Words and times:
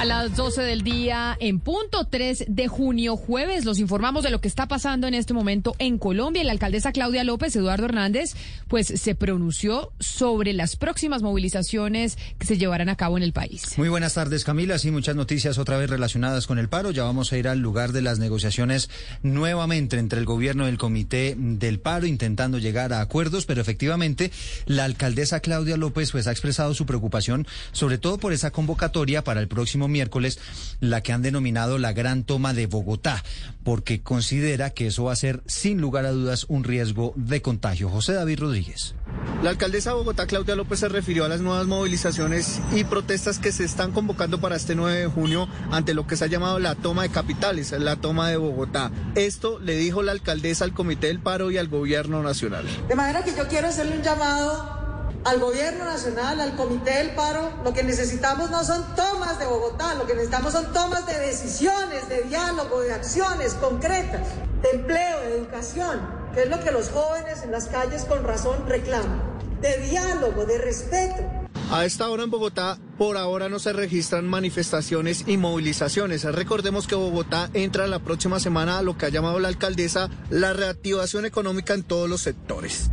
A 0.00 0.06
las 0.06 0.34
12 0.34 0.62
del 0.62 0.80
día, 0.80 1.36
en 1.40 1.60
punto 1.60 2.06
3 2.06 2.46
de 2.48 2.68
junio, 2.68 3.18
jueves, 3.18 3.66
los 3.66 3.78
informamos 3.78 4.24
de 4.24 4.30
lo 4.30 4.40
que 4.40 4.48
está 4.48 4.66
pasando 4.66 5.06
en 5.06 5.12
este 5.12 5.34
momento 5.34 5.76
en 5.78 5.98
Colombia. 5.98 6.42
La 6.42 6.52
alcaldesa 6.52 6.90
Claudia 6.90 7.22
López, 7.22 7.54
Eduardo 7.54 7.84
Hernández, 7.84 8.34
pues 8.66 8.86
se 8.86 9.14
pronunció 9.14 9.92
sobre 10.00 10.54
las 10.54 10.76
próximas 10.76 11.20
movilizaciones 11.20 12.16
que 12.38 12.46
se 12.46 12.56
llevarán 12.56 12.88
a 12.88 12.96
cabo 12.96 13.18
en 13.18 13.22
el 13.22 13.34
país. 13.34 13.76
Muy 13.76 13.90
buenas 13.90 14.14
tardes, 14.14 14.42
Camila. 14.42 14.78
Sí, 14.78 14.90
muchas 14.90 15.16
noticias 15.16 15.58
otra 15.58 15.76
vez 15.76 15.90
relacionadas 15.90 16.46
con 16.46 16.58
el 16.58 16.70
paro. 16.70 16.92
Ya 16.92 17.04
vamos 17.04 17.30
a 17.34 17.36
ir 17.36 17.46
al 17.46 17.58
lugar 17.58 17.92
de 17.92 18.00
las 18.00 18.18
negociaciones 18.18 18.88
nuevamente 19.22 19.98
entre 19.98 20.18
el 20.18 20.24
gobierno 20.24 20.64
y 20.64 20.70
el 20.70 20.78
comité 20.78 21.34
del 21.36 21.78
paro, 21.78 22.06
intentando 22.06 22.56
llegar 22.56 22.94
a 22.94 23.02
acuerdos, 23.02 23.44
pero 23.44 23.60
efectivamente 23.60 24.32
la 24.64 24.84
alcaldesa 24.84 25.40
Claudia 25.40 25.76
López 25.76 26.10
pues 26.12 26.26
ha 26.26 26.30
expresado 26.32 26.72
su 26.72 26.86
preocupación, 26.86 27.46
sobre 27.72 27.98
todo 27.98 28.16
por 28.16 28.32
esa 28.32 28.50
convocatoria 28.50 29.22
para 29.22 29.40
el 29.40 29.48
próximo 29.48 29.89
miércoles, 29.90 30.38
la 30.80 31.02
que 31.02 31.12
han 31.12 31.22
denominado 31.22 31.78
la 31.78 31.92
gran 31.92 32.24
toma 32.24 32.54
de 32.54 32.66
Bogotá, 32.66 33.22
porque 33.62 34.02
considera 34.02 34.70
que 34.70 34.86
eso 34.86 35.04
va 35.04 35.12
a 35.12 35.16
ser, 35.16 35.42
sin 35.46 35.80
lugar 35.80 36.06
a 36.06 36.12
dudas, 36.12 36.46
un 36.48 36.64
riesgo 36.64 37.12
de 37.16 37.42
contagio. 37.42 37.88
José 37.88 38.14
David 38.14 38.40
Rodríguez. 38.40 38.94
La 39.42 39.50
alcaldesa 39.50 39.90
de 39.90 39.96
Bogotá, 39.96 40.26
Claudia 40.26 40.56
López, 40.56 40.80
se 40.80 40.88
refirió 40.88 41.24
a 41.24 41.28
las 41.28 41.40
nuevas 41.40 41.66
movilizaciones 41.66 42.60
y 42.72 42.84
protestas 42.84 43.38
que 43.38 43.52
se 43.52 43.64
están 43.64 43.92
convocando 43.92 44.40
para 44.40 44.56
este 44.56 44.74
9 44.74 44.98
de 44.98 45.06
junio 45.06 45.48
ante 45.70 45.94
lo 45.94 46.06
que 46.06 46.16
se 46.16 46.24
ha 46.24 46.28
llamado 46.28 46.58
la 46.58 46.74
toma 46.74 47.02
de 47.02 47.10
capitales, 47.10 47.72
la 47.72 47.96
toma 47.96 48.28
de 48.30 48.36
Bogotá. 48.36 48.90
Esto 49.14 49.58
le 49.58 49.76
dijo 49.76 50.02
la 50.02 50.12
alcaldesa 50.12 50.64
al 50.64 50.74
Comité 50.74 51.08
del 51.08 51.20
Paro 51.20 51.50
y 51.50 51.58
al 51.58 51.68
Gobierno 51.68 52.22
Nacional. 52.22 52.64
De 52.88 52.94
manera 52.94 53.24
que 53.24 53.34
yo 53.36 53.46
quiero 53.48 53.68
hacerle 53.68 53.96
un 53.96 54.02
llamado 54.02 54.79
al 55.24 55.38
gobierno 55.38 55.84
nacional, 55.84 56.40
al 56.40 56.56
comité 56.56 56.98
del 56.98 57.10
paro, 57.14 57.50
lo 57.62 57.72
que 57.72 57.82
necesitamos 57.82 58.50
no 58.50 58.64
son 58.64 58.82
tomas 58.94 59.38
de 59.38 59.46
Bogotá, 59.46 59.94
lo 59.94 60.06
que 60.06 60.14
necesitamos 60.14 60.52
son 60.52 60.72
tomas 60.72 61.06
de 61.06 61.18
decisiones, 61.18 62.08
de 62.08 62.22
diálogo, 62.22 62.80
de 62.80 62.92
acciones 62.92 63.54
concretas, 63.54 64.26
de 64.62 64.70
empleo, 64.70 65.20
de 65.20 65.36
educación, 65.36 66.00
que 66.34 66.42
es 66.42 66.48
lo 66.48 66.62
que 66.64 66.70
los 66.70 66.88
jóvenes 66.90 67.42
en 67.42 67.52
las 67.52 67.66
calles 67.66 68.04
con 68.04 68.24
razón 68.24 68.66
reclaman, 68.66 69.20
de 69.60 69.76
diálogo, 69.78 70.46
de 70.46 70.58
respeto. 70.58 71.22
A 71.70 71.84
esta 71.84 72.08
hora 72.08 72.24
en 72.24 72.30
Bogotá, 72.30 72.78
por 72.98 73.16
ahora 73.16 73.48
no 73.48 73.60
se 73.60 73.72
registran 73.72 74.26
manifestaciones 74.26 75.24
y 75.28 75.36
movilizaciones. 75.36 76.24
Recordemos 76.24 76.88
que 76.88 76.96
Bogotá 76.96 77.48
entra 77.52 77.86
la 77.86 78.00
próxima 78.00 78.40
semana 78.40 78.78
a 78.78 78.82
lo 78.82 78.96
que 78.96 79.06
ha 79.06 79.10
llamado 79.10 79.38
la 79.38 79.48
alcaldesa 79.48 80.10
la 80.30 80.52
reactivación 80.52 81.26
económica 81.26 81.74
en 81.74 81.84
todos 81.84 82.08
los 82.08 82.22
sectores. 82.22 82.90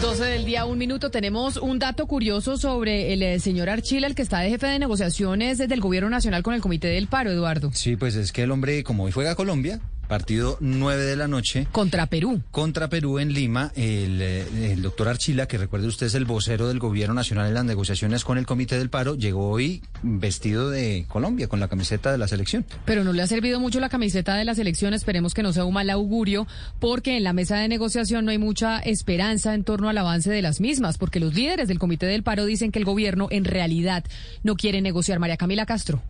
12 0.00 0.24
del 0.24 0.44
día, 0.46 0.64
un 0.64 0.78
minuto. 0.78 1.10
Tenemos 1.10 1.58
un 1.58 1.78
dato 1.78 2.06
curioso 2.06 2.56
sobre 2.56 3.12
el, 3.12 3.22
eh, 3.22 3.38
señor 3.38 3.68
Archila, 3.68 4.06
el 4.06 4.14
que 4.14 4.22
está 4.22 4.38
de 4.38 4.48
jefe 4.48 4.66
de 4.66 4.78
negociaciones 4.78 5.58
desde 5.58 5.74
el 5.74 5.80
Gobierno 5.80 6.08
Nacional 6.08 6.42
con 6.42 6.54
el 6.54 6.62
Comité 6.62 6.88
del 6.88 7.06
Paro, 7.06 7.30
Eduardo. 7.30 7.70
Sí, 7.74 7.96
pues 7.96 8.14
es 8.14 8.32
que 8.32 8.44
el 8.44 8.50
hombre, 8.50 8.82
como 8.82 9.04
hoy 9.04 9.12
juega 9.12 9.34
Colombia, 9.34 9.78
partido 10.10 10.58
9 10.60 11.04
de 11.04 11.14
la 11.14 11.28
noche. 11.28 11.68
Contra 11.70 12.06
Perú. 12.06 12.42
Contra 12.50 12.88
Perú 12.88 13.20
en 13.20 13.32
Lima. 13.32 13.70
El, 13.76 14.20
eh, 14.20 14.72
el, 14.72 14.82
doctor 14.82 15.08
Archila, 15.08 15.46
que 15.46 15.56
recuerde 15.56 15.86
usted 15.86 16.06
es 16.06 16.16
el 16.16 16.24
vocero 16.24 16.66
del 16.66 16.80
gobierno 16.80 17.14
nacional 17.14 17.46
en 17.46 17.54
las 17.54 17.64
negociaciones 17.64 18.24
con 18.24 18.36
el 18.36 18.44
Comité 18.44 18.76
del 18.76 18.90
Paro, 18.90 19.14
llegó 19.14 19.48
hoy 19.48 19.82
vestido 20.02 20.68
de 20.68 21.06
Colombia, 21.06 21.46
con 21.46 21.60
la 21.60 21.68
camiseta 21.68 22.10
de 22.10 22.18
la 22.18 22.26
selección. 22.26 22.66
Pero 22.84 23.04
no 23.04 23.12
le 23.12 23.22
ha 23.22 23.28
servido 23.28 23.60
mucho 23.60 23.78
la 23.78 23.88
camiseta 23.88 24.34
de 24.34 24.44
la 24.44 24.56
selección. 24.56 24.94
Esperemos 24.94 25.32
que 25.32 25.44
no 25.44 25.52
sea 25.52 25.64
un 25.64 25.74
mal 25.74 25.88
augurio, 25.88 26.48
porque 26.80 27.16
en 27.16 27.22
la 27.22 27.32
mesa 27.32 27.58
de 27.58 27.68
negociación 27.68 28.24
no 28.24 28.32
hay 28.32 28.38
mucha 28.38 28.80
esperanza 28.80 29.54
en 29.54 29.62
torno 29.62 29.88
al 29.88 29.96
avance 29.96 30.28
de 30.28 30.42
las 30.42 30.60
mismas, 30.60 30.98
porque 30.98 31.20
los 31.20 31.34
líderes 31.34 31.68
del 31.68 31.78
Comité 31.78 32.06
del 32.06 32.24
Paro 32.24 32.46
dicen 32.46 32.72
que 32.72 32.80
el 32.80 32.84
gobierno 32.84 33.28
en 33.30 33.44
realidad 33.44 34.02
no 34.42 34.56
quiere 34.56 34.80
negociar. 34.80 35.20
María 35.20 35.36
Camila 35.36 35.66
Castro. 35.66 36.02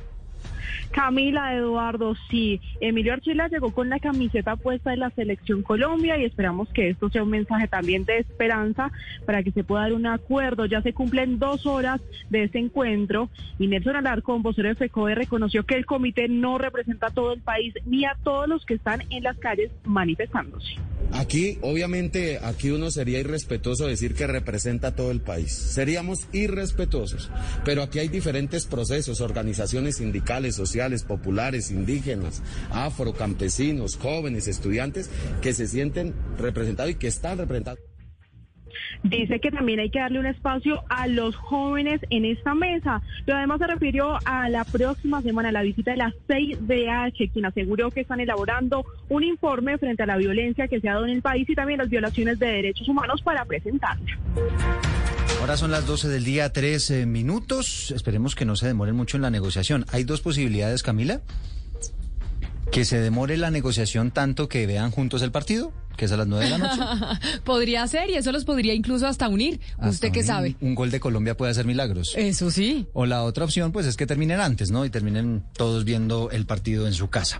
Camila, 0.91 1.55
Eduardo, 1.55 2.15
sí. 2.31 2.61
Emilio 2.81 3.13
Archila 3.13 3.49
llegó 3.49 3.73
con 3.73 3.89
la 3.89 4.01
camiseta 4.01 4.57
puesta 4.57 4.91
de 4.91 4.97
la 4.97 5.11
Selección 5.11 5.63
Colombia 5.63 6.19
y 6.19 6.25
esperamos 6.25 6.69
que 6.71 6.91
esto 6.91 7.11
sea 7.11 7.23
un 7.23 7.31
mensaje 7.31 7.69
también 7.69 8.05
de 8.05 8.19
esperanza 8.19 8.91
para 9.25 9.43
que 9.43 9.53
se 9.53 9.65
pueda 9.65 9.83
dar 9.83 9.93
un 9.93 10.07
acuerdo. 10.07 10.67
Ya 10.67 10.83
se 10.83 10.93
cumplen 10.93 11.39
dos 11.39 11.67
horas 11.67 12.01
de 12.29 12.45
este 12.45 12.59
encuentro 12.59 13.31
y 13.59 13.69
Nelson 13.69 13.97
Alarcón, 13.97 14.43
vocero 14.43 14.69
de 14.69 14.75
FECODE, 14.75 15.15
reconoció 15.15 15.65
que 15.65 15.77
el 15.77 15.87
comité 15.87 16.29
no 16.29 16.59
representa 16.59 17.09
a 17.09 17.11
todo 17.11 17.33
el 17.33 17.41
país 17.41 17.75
ni 17.87 18.05
a 18.05 18.17
todos 18.23 18.49
los 18.49 18.65
que 18.67 18.75
están 18.75 19.03
en 19.11 19.23
las 19.23 19.37
calles 19.39 19.71
manifestándose. 19.85 20.75
Aquí, 21.13 21.59
obviamente, 21.63 22.39
aquí 22.43 22.71
uno 22.71 22.91
sería 22.91 23.19
irrespetuoso 23.19 23.87
decir 23.87 24.15
que 24.15 24.27
representa 24.27 24.89
a 24.89 24.95
todo 24.95 25.11
el 25.11 25.21
país. 25.21 25.53
Seríamos 25.53 26.29
irrespetuosos. 26.33 27.31
Pero 27.65 27.83
aquí 27.83 27.99
hay 27.99 28.09
diferentes 28.09 28.67
procesos, 28.67 29.21
organizaciones 29.21 29.97
sindicales, 29.97 30.55
sociales, 30.55 30.80
populares, 31.05 31.71
indígenas, 31.71 32.43
afro, 32.71 33.13
campesinos, 33.13 33.97
jóvenes, 33.97 34.49
estudiantes, 34.49 35.11
que 35.43 35.53
se 35.53 35.67
sienten 35.67 36.15
representados 36.39 36.93
y 36.93 36.95
que 36.95 37.09
están 37.09 37.39
representados. 37.39 37.81
Dice 39.03 39.41
que 39.41 39.51
también 39.51 39.81
hay 39.81 39.91
que 39.91 39.99
darle 39.99 40.21
un 40.21 40.27
espacio 40.27 40.83
a 40.89 41.07
los 41.07 41.35
jóvenes 41.37 42.01
en 42.11 42.25
esta 42.25 42.55
mesa. 42.55 43.01
Pero 43.25 43.39
además 43.39 43.59
se 43.59 43.67
refirió 43.67 44.19
a 44.25 44.49
la 44.49 44.65
próxima 44.65 45.23
semana, 45.23 45.53
la 45.53 45.63
visita 45.63 45.93
de 45.93 45.97
la 45.97 46.15
6DH, 46.29 47.33
quien 47.33 47.47
aseguró 47.47 47.91
que 47.91 48.01
están 48.01 48.21
elaborando 48.21 48.85
un 49.09 49.25
informe 49.25 49.79
frente 49.79 50.03
a 50.03 50.07
la 50.07 50.17
violencia 50.17 50.69
que 50.69 50.81
se 50.81 50.89
ha 50.89 50.95
dado 50.95 51.07
en 51.07 51.13
el 51.13 51.23
país 51.23 51.49
y 51.49 51.55
también 51.55 51.79
las 51.79 51.89
violaciones 51.89 52.39
de 52.39 52.47
derechos 52.47 52.89
humanos 52.89 53.23
para 53.23 53.45
presentarla. 53.45 54.19
Ahora 55.51 55.59
son 55.59 55.73
las 55.73 55.85
12 55.85 56.07
del 56.07 56.23
día, 56.23 56.53
13 56.53 57.07
minutos. 57.07 57.91
Esperemos 57.91 58.37
que 58.37 58.45
no 58.45 58.55
se 58.55 58.69
demoren 58.69 58.95
mucho 58.95 59.17
en 59.17 59.23
la 59.23 59.31
negociación. 59.31 59.85
Hay 59.91 60.05
dos 60.05 60.21
posibilidades, 60.21 60.85
Camila. 60.85 61.23
Que 62.71 62.85
se 62.85 63.01
demore 63.01 63.37
la 63.37 63.51
negociación 63.51 64.13
tanto 64.13 64.49
que 64.49 64.69
vean 64.69 64.93
juntos 64.93 65.23
el 65.23 65.33
partido 65.33 65.73
que 66.01 66.07
es 66.07 66.13
a 66.13 66.17
las 66.17 66.27
nueve 66.27 66.47
de 66.47 66.51
la 66.53 66.59
noche. 66.59 66.81
podría 67.45 67.87
ser 67.87 68.09
y 68.09 68.15
eso 68.15 68.33
los 68.33 68.47
podría 68.47 68.73
incluso 68.73 69.07
hasta 69.07 69.29
unir. 69.29 69.61
¿Usted 69.83 70.11
qué 70.11 70.23
sabe? 70.23 70.57
Un 70.63 70.75
gol 70.75 70.91
de 70.91 70.99
Colombia 70.99 71.37
puede 71.37 71.51
hacer 71.51 71.67
milagros. 71.67 72.15
Eso 72.17 72.51
sí. 72.51 72.87
O 72.95 73.05
la 73.05 73.23
otra 73.23 73.45
opción, 73.45 73.71
pues 73.71 73.85
es 73.85 73.99
que 73.99 74.07
terminen 74.07 74.41
antes, 74.41 74.71
¿no? 74.71 74.87
Y 74.87 74.91
terminen 74.91 75.45
todos 75.53 75.85
viendo 75.85 76.31
el 76.31 76.47
partido 76.47 76.87
en 76.87 76.95
su 76.95 77.11
casa. 77.11 77.39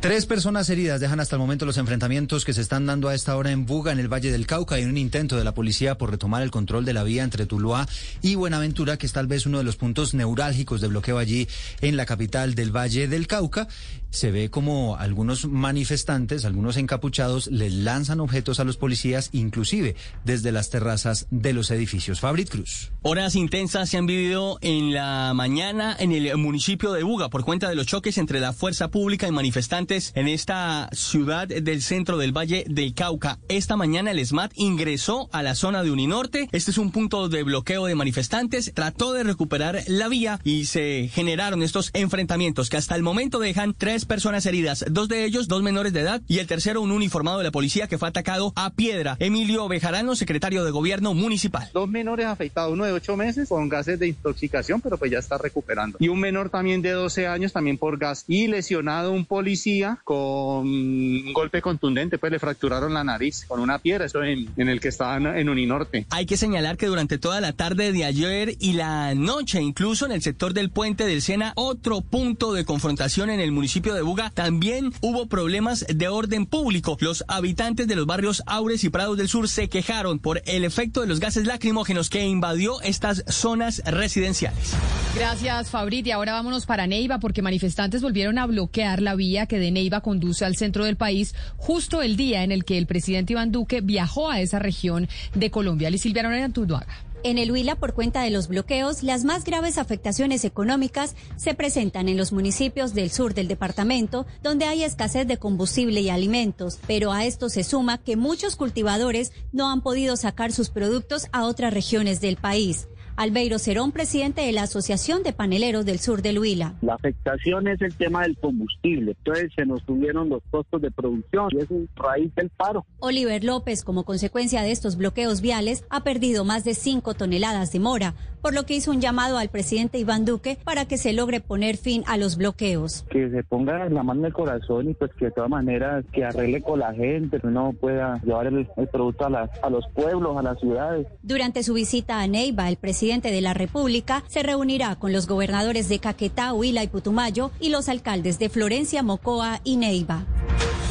Tres 0.00 0.26
personas 0.26 0.68
heridas 0.68 1.00
dejan 1.00 1.20
hasta 1.20 1.36
el 1.36 1.40
momento 1.40 1.64
los 1.64 1.78
enfrentamientos 1.78 2.44
que 2.44 2.52
se 2.52 2.60
están 2.60 2.86
dando 2.86 3.08
a 3.08 3.14
esta 3.14 3.36
hora 3.36 3.52
en 3.52 3.66
Buga, 3.66 3.92
en 3.92 4.00
el 4.00 4.12
Valle 4.12 4.32
del 4.32 4.48
Cauca, 4.48 4.80
y 4.80 4.84
un 4.84 4.98
intento 4.98 5.36
de 5.36 5.44
la 5.44 5.54
policía 5.54 5.96
por 5.96 6.10
retomar 6.10 6.42
el 6.42 6.50
control 6.50 6.84
de 6.84 6.94
la 6.94 7.04
vía 7.04 7.22
entre 7.22 7.46
Tuluá 7.46 7.86
y 8.20 8.34
Buenaventura, 8.34 8.96
que 8.96 9.06
es 9.06 9.12
tal 9.12 9.28
vez 9.28 9.46
uno 9.46 9.58
de 9.58 9.64
los 9.64 9.76
puntos 9.76 10.12
neurálgicos 10.12 10.80
de 10.80 10.88
bloqueo 10.88 11.18
allí 11.18 11.46
en 11.80 11.96
la 11.96 12.04
capital 12.04 12.56
del 12.56 12.76
Valle 12.76 13.06
del 13.06 13.28
Cauca. 13.28 13.68
Se 14.12 14.30
ve 14.30 14.50
como 14.50 14.96
algunos 14.98 15.46
manifestantes, 15.46 16.44
algunos 16.44 16.76
encapuchados, 16.76 17.46
les 17.46 17.72
lanzan 17.72 18.20
objetos 18.20 18.60
a 18.60 18.64
los 18.64 18.76
policías, 18.76 19.30
inclusive 19.32 19.96
desde 20.22 20.52
las 20.52 20.68
terrazas 20.68 21.26
de 21.30 21.54
los 21.54 21.70
edificios. 21.70 22.20
Fabrit 22.20 22.50
Cruz. 22.50 22.92
Horas 23.00 23.34
intensas 23.36 23.88
se 23.88 23.96
han 23.96 24.04
vivido 24.04 24.58
en 24.60 24.92
la 24.92 25.32
mañana 25.34 25.96
en 25.98 26.12
el 26.12 26.36
municipio 26.36 26.92
de 26.92 27.02
Buga 27.02 27.30
por 27.30 27.42
cuenta 27.42 27.70
de 27.70 27.74
los 27.74 27.86
choques 27.86 28.18
entre 28.18 28.38
la 28.38 28.52
fuerza 28.52 28.88
pública 28.88 29.26
y 29.26 29.32
manifestantes 29.32 30.12
en 30.14 30.28
esta 30.28 30.90
ciudad 30.92 31.48
del 31.48 31.80
centro 31.80 32.18
del 32.18 32.36
Valle 32.36 32.66
del 32.68 32.92
Cauca. 32.92 33.38
Esta 33.48 33.76
mañana 33.76 34.10
el 34.10 34.24
SMAT 34.24 34.52
ingresó 34.56 35.30
a 35.32 35.42
la 35.42 35.54
zona 35.54 35.82
de 35.82 35.90
Uninorte. 35.90 36.50
Este 36.52 36.70
es 36.70 36.76
un 36.76 36.92
punto 36.92 37.30
de 37.30 37.44
bloqueo 37.44 37.86
de 37.86 37.94
manifestantes. 37.94 38.72
Trató 38.74 39.14
de 39.14 39.24
recuperar 39.24 39.82
la 39.86 40.08
vía 40.08 40.38
y 40.44 40.66
se 40.66 41.08
generaron 41.10 41.62
estos 41.62 41.88
enfrentamientos 41.94 42.68
que 42.68 42.76
hasta 42.76 42.94
el 42.94 43.02
momento 43.02 43.38
dejan 43.38 43.72
tres 43.72 44.01
personas 44.04 44.46
heridas, 44.46 44.84
dos 44.90 45.08
de 45.08 45.24
ellos 45.24 45.48
dos 45.48 45.62
menores 45.62 45.92
de 45.92 46.00
edad 46.00 46.22
y 46.28 46.38
el 46.38 46.46
tercero 46.46 46.80
un 46.80 46.92
uniformado 46.92 47.38
de 47.38 47.44
la 47.44 47.50
policía 47.50 47.86
que 47.86 47.98
fue 47.98 48.08
atacado 48.08 48.52
a 48.56 48.70
piedra. 48.70 49.16
Emilio 49.18 49.68
Bejarano, 49.68 50.14
secretario 50.14 50.64
de 50.64 50.70
Gobierno 50.70 51.14
Municipal. 51.14 51.70
Dos 51.72 51.88
menores 51.88 52.26
afectados, 52.26 52.72
uno 52.72 52.84
de 52.84 52.92
ocho 52.92 53.16
meses 53.16 53.48
con 53.48 53.68
gases 53.68 53.98
de 53.98 54.08
intoxicación, 54.08 54.80
pero 54.80 54.98
pues 54.98 55.10
ya 55.10 55.18
está 55.18 55.38
recuperando. 55.38 55.98
Y 56.00 56.08
un 56.08 56.20
menor 56.20 56.50
también 56.50 56.82
de 56.82 56.90
12 56.90 57.26
años, 57.26 57.52
también 57.52 57.78
por 57.78 57.98
gas. 57.98 58.24
Y 58.28 58.46
lesionado 58.46 59.12
un 59.12 59.24
policía 59.24 59.98
con 60.04 60.66
un 60.66 61.32
golpe 61.32 61.62
contundente, 61.62 62.18
pues 62.18 62.32
le 62.32 62.38
fracturaron 62.38 62.94
la 62.94 63.04
nariz 63.04 63.44
con 63.46 63.60
una 63.60 63.78
piedra, 63.78 64.06
eso 64.06 64.22
en, 64.22 64.48
en 64.56 64.68
el 64.68 64.80
que 64.80 64.88
estaban 64.88 65.26
en 65.26 65.48
Uninorte. 65.48 66.06
Hay 66.10 66.26
que 66.26 66.36
señalar 66.36 66.76
que 66.76 66.86
durante 66.86 67.18
toda 67.18 67.40
la 67.40 67.52
tarde 67.52 67.92
de 67.92 68.04
ayer 68.04 68.56
y 68.58 68.72
la 68.72 69.14
noche, 69.14 69.60
incluso 69.60 70.06
en 70.06 70.12
el 70.12 70.22
sector 70.22 70.54
del 70.54 70.70
puente 70.70 71.06
del 71.06 71.22
Sena, 71.22 71.52
otro 71.56 72.00
punto 72.00 72.52
de 72.52 72.64
confrontación 72.64 73.30
en 73.30 73.40
el 73.40 73.52
municipio 73.52 73.91
de 73.94 74.02
Buga 74.02 74.30
también 74.30 74.92
hubo 75.00 75.26
problemas 75.26 75.84
de 75.88 76.08
orden 76.08 76.46
público. 76.46 76.96
Los 77.00 77.24
habitantes 77.28 77.86
de 77.88 77.96
los 77.96 78.06
barrios 78.06 78.42
Aures 78.46 78.84
y 78.84 78.90
Prados 78.90 79.16
del 79.16 79.28
Sur 79.28 79.48
se 79.48 79.68
quejaron 79.68 80.18
por 80.18 80.42
el 80.46 80.64
efecto 80.64 81.00
de 81.00 81.06
los 81.06 81.20
gases 81.20 81.46
lacrimógenos 81.46 82.10
que 82.10 82.24
invadió 82.24 82.80
estas 82.82 83.24
zonas 83.28 83.82
residenciales. 83.84 84.74
Gracias, 85.14 85.70
Fabrit. 85.70 86.06
Y 86.06 86.10
ahora 86.10 86.32
vámonos 86.32 86.66
para 86.66 86.86
Neiva, 86.86 87.18
porque 87.18 87.42
manifestantes 87.42 88.02
volvieron 88.02 88.38
a 88.38 88.46
bloquear 88.46 89.02
la 89.02 89.14
vía 89.14 89.46
que 89.46 89.58
de 89.58 89.70
Neiva 89.70 90.00
conduce 90.00 90.44
al 90.44 90.56
centro 90.56 90.84
del 90.84 90.96
país, 90.96 91.34
justo 91.56 92.02
el 92.02 92.16
día 92.16 92.44
en 92.44 92.52
el 92.52 92.64
que 92.64 92.78
el 92.78 92.86
presidente 92.86 93.34
Iván 93.34 93.52
Duque 93.52 93.80
viajó 93.80 94.30
a 94.30 94.40
esa 94.40 94.58
región 94.58 95.08
de 95.34 95.50
Colombia. 95.50 95.90
Liz 95.90 96.02
Silvia 96.02 96.48
Tuduaga. 96.52 97.11
En 97.24 97.38
el 97.38 97.52
Huila, 97.52 97.76
por 97.76 97.94
cuenta 97.94 98.22
de 98.22 98.30
los 98.30 98.48
bloqueos, 98.48 99.04
las 99.04 99.22
más 99.22 99.44
graves 99.44 99.78
afectaciones 99.78 100.44
económicas 100.44 101.14
se 101.36 101.54
presentan 101.54 102.08
en 102.08 102.16
los 102.16 102.32
municipios 102.32 102.94
del 102.94 103.12
sur 103.12 103.32
del 103.32 103.46
departamento, 103.46 104.26
donde 104.42 104.64
hay 104.64 104.82
escasez 104.82 105.28
de 105.28 105.36
combustible 105.36 106.00
y 106.00 106.10
alimentos. 106.10 106.80
Pero 106.88 107.12
a 107.12 107.24
esto 107.24 107.48
se 107.48 107.62
suma 107.62 107.98
que 107.98 108.16
muchos 108.16 108.56
cultivadores 108.56 109.30
no 109.52 109.70
han 109.70 109.82
podido 109.82 110.16
sacar 110.16 110.50
sus 110.50 110.70
productos 110.70 111.28
a 111.30 111.44
otras 111.44 111.72
regiones 111.72 112.20
del 112.20 112.36
país. 112.36 112.88
Albeiro 113.16 113.58
Cerón, 113.58 113.92
presidente 113.92 114.40
de 114.40 114.52
la 114.52 114.62
Asociación 114.62 115.22
de 115.22 115.32
Paneleros 115.32 115.84
del 115.84 115.98
Sur 115.98 116.22
del 116.22 116.38
Huila. 116.38 116.74
La 116.80 116.94
afectación 116.94 117.68
es 117.68 117.80
el 117.82 117.94
tema 117.94 118.22
del 118.22 118.38
combustible. 118.38 119.14
Entonces 119.18 119.52
se 119.54 119.66
nos 119.66 119.82
subieron 119.82 120.30
los 120.30 120.42
costos 120.50 120.80
de 120.80 120.90
producción 120.90 121.48
y 121.52 121.58
es 121.58 121.68
raíz 121.94 122.34
del 122.34 122.48
paro. 122.48 122.86
Oliver 123.00 123.44
López, 123.44 123.84
como 123.84 124.04
consecuencia 124.04 124.62
de 124.62 124.72
estos 124.72 124.96
bloqueos 124.96 125.42
viales, 125.42 125.84
ha 125.90 126.04
perdido 126.04 126.44
más 126.44 126.64
de 126.64 126.74
5 126.74 127.14
toneladas 127.14 127.70
de 127.72 127.80
mora, 127.80 128.14
por 128.40 128.54
lo 128.54 128.64
que 128.64 128.74
hizo 128.74 128.90
un 128.90 129.00
llamado 129.00 129.36
al 129.36 129.50
presidente 129.50 129.98
Iván 129.98 130.24
Duque 130.24 130.58
para 130.64 130.86
que 130.86 130.96
se 130.96 131.12
logre 131.12 131.40
poner 131.40 131.76
fin 131.76 132.02
a 132.06 132.16
los 132.16 132.36
bloqueos. 132.36 133.04
Que 133.10 133.30
se 133.30 133.44
ponga 133.44 133.88
la 133.90 134.02
mano 134.02 134.20
en 134.20 134.26
el 134.26 134.32
corazón 134.32 134.90
y 134.90 134.94
pues 134.94 135.12
que 135.14 135.26
de 135.26 135.30
todas 135.32 135.50
maneras 135.50 136.04
que 136.12 136.24
arregle 136.24 136.62
con 136.62 136.80
la 136.80 136.94
gente, 136.94 137.40
que 137.40 137.46
no 137.46 137.72
pueda 137.74 138.20
llevar 138.24 138.46
el, 138.46 138.66
producto 138.90 139.26
a, 139.26 139.50
a 139.62 139.70
los 139.70 139.84
pueblos, 139.94 140.36
a 140.36 140.42
las 140.42 140.58
ciudades. 140.58 141.06
Durante 141.22 141.62
su 141.62 141.74
visita 141.74 142.20
a 142.20 142.26
Neiva, 142.26 142.68
el 142.68 142.76
presidente 142.76 143.01
presidente 143.02 143.32
de 143.32 143.40
la 143.40 143.52
República 143.52 144.22
se 144.28 144.44
reunirá 144.44 144.94
con 144.94 145.12
los 145.12 145.26
gobernadores 145.26 145.88
de 145.88 145.98
Caquetá, 145.98 146.52
Huila 146.52 146.84
y 146.84 146.86
Putumayo 146.86 147.50
y 147.58 147.70
los 147.70 147.88
alcaldes 147.88 148.38
de 148.38 148.48
Florencia, 148.48 149.02
Mocoa 149.02 149.60
y 149.64 149.74
Neiva. 149.74 150.24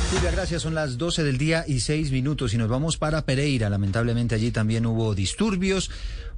Silvia, 0.09 0.31
gracias. 0.31 0.61
Son 0.61 0.75
las 0.75 0.97
12 0.97 1.23
del 1.23 1.37
día 1.37 1.63
y 1.65 1.79
6 1.79 2.11
minutos 2.11 2.53
y 2.53 2.57
nos 2.57 2.67
vamos 2.67 2.97
para 2.97 3.21
Pereira. 3.21 3.69
Lamentablemente 3.69 4.35
allí 4.35 4.51
también 4.51 4.85
hubo 4.87 5.15
disturbios, 5.15 5.89